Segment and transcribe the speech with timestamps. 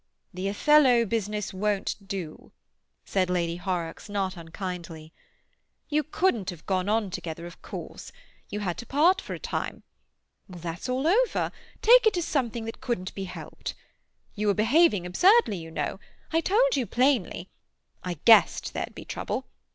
[0.33, 2.51] "The Othello business won't do,"
[3.05, 5.13] said Lady Horrocks not unkindly.
[5.89, 8.11] "You couldn't have gone on together, of course;
[8.49, 9.83] you had to part for a time.
[10.47, 11.51] Well, that's all over;
[11.83, 13.75] take it as something that couldn't be helped.
[14.33, 15.99] You were behaving absurdly, you know;
[16.33, 17.51] I told you plainly;
[18.03, 19.45] I guessed there'd be trouble.